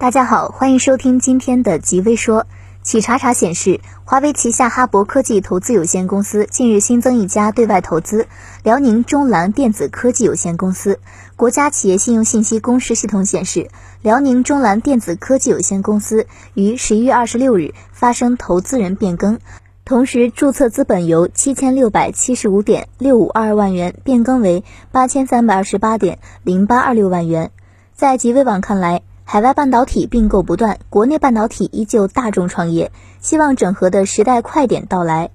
[0.00, 2.46] 大家好，欢迎收听今天的极微说。
[2.84, 8.28] 企查查显示，华为旗下哈博科技投资有限公司近日新增一家对外投资——
[8.62, 11.00] 辽宁中蓝电子科技有限公司。
[11.34, 19.40] 国家企业信用信息公示系统显示，辽宁中蓝电子科技有限公司于十一月二十六日发生投资人变更，
[19.84, 24.62] 同时注册资本由七千六百七十五点六五二万元变更为
[24.92, 27.50] 八千三百二十八点零八二六万元。
[27.96, 29.02] 在极微网看来。
[29.30, 35.28] 海外半导体并购不断，国内半导体依旧大众创业，希望整合的时代快点到来。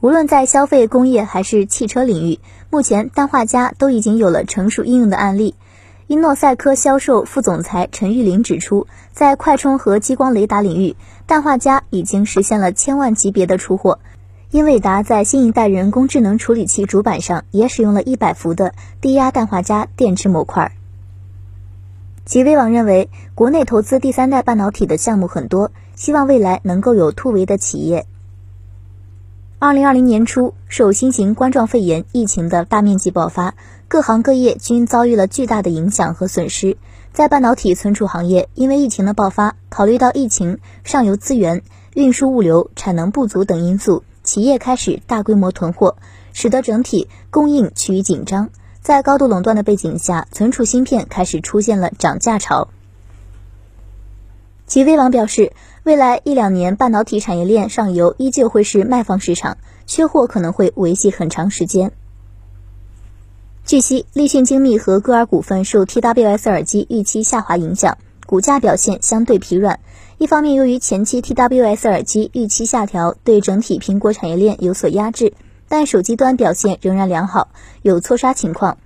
[0.00, 5.54] 无论在消费、工业还是汽车领域，目前氮化镓都已经有了成熟应用的案例。
[6.08, 10.96] 英诺赛科销售副总裁陈玉林指出，在快充和激光雷达领域，
[11.28, 14.00] 氮化镓已经实现了千万级别的出货。
[14.50, 20.72] 英伟达在新一代人工智能处理器主板上也使用了一百伏的低压氮化镓电池模块。
[22.24, 28.06] 极微网认为，国内投资第三代半导体的项目很多，希望未来能够有突围的企业。
[29.58, 33.54] 二零二零年初，受新型冠状肺炎疫情的大面积爆发，
[33.88, 36.78] 各行各业均遭遇了巨大的影响和损失。
[37.12, 41.62] 在半导体存储行业，因为疫情的爆发，考虑到疫情、上游资源、
[41.94, 45.96] 运输物流、产能不足等因素，企业开始大规模囤货，
[46.32, 48.48] 使得整体供应趋于紧张。
[48.84, 52.68] 在高度垄断的背景下，存储芯片开始出现了涨价潮。
[54.66, 55.54] 极微网表示，
[55.84, 61.92] 未来一两年半导体产业链上游依旧会是卖方市场，缺货可能会维系很长时间。
[63.64, 67.96] 据悉，立讯精密和歌尔股份受 TWS 耳机预期下滑影响，
[68.26, 69.80] 股价表现相对疲软。
[70.18, 75.32] 一方面，由于前期 TWS 耳机预期下调，对整体苹果产业链有所压制。
[75.76, 77.48] 但手机端表现仍然良好，
[77.82, 78.78] 有错杀情况。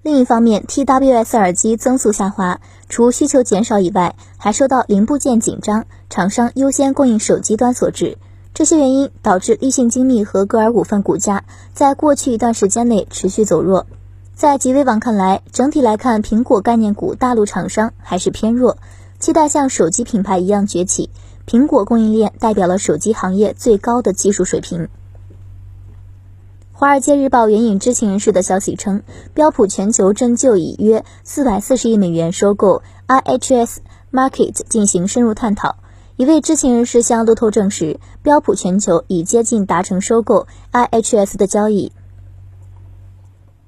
[0.00, 8.16] 另一方面，TWS 耳机增速下滑，除需求减少以外，还受到零部件紧张、厂商优先供应手机端所致。
[8.54, 13.86] 这些原因导致立讯精密和歌尔股份股价在过去一段时间内持续走弱。
[14.34, 18.78] 在极微网看来，整体来看，苹果概念股大陆厂商还是偏弱，
[19.18, 21.10] 期待像手机品牌一样崛起。
[21.46, 24.88] 苹果供应链代表了手机行业最高的技术水平。
[26.80, 29.02] 华尔街日报援引知情人士的消息称，
[29.34, 33.80] 标普全球正就以约四百四十亿美元收购 IHS
[34.10, 35.76] Market 进行深入探讨。
[36.16, 41.92] 一位知情人士向路透证实，标普全球已接近达成收购 IHS 的交易。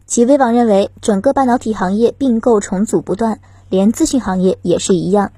[0.07, 5.33] 其微网认为，整个半导体行业并购重组不断，连资讯行业也是一样。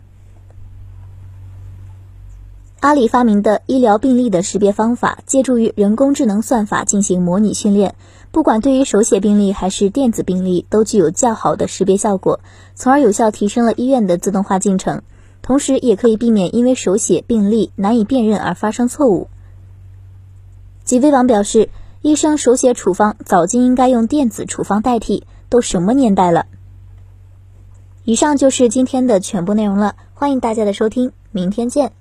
[2.84, 7.94] 阿里发明的医疗病历的识别方法，借助于人工智能算法进行模拟训练，
[8.30, 12.40] 不管对于手写病历还是电子病历，都具有较好的识别效果，
[12.74, 15.00] 从而有效提升了医院的自动化进程，
[15.40, 19.28] 同时也可以避免因为手写病历难以辨认而发生错误。
[20.84, 21.70] 极飞网表示，
[22.02, 26.44] 医生手写处方早就应该用电子处方代替，都什么年代了？
[28.04, 31.92] 以上就是今天的全部内容了，欢迎大家的收听，明天见。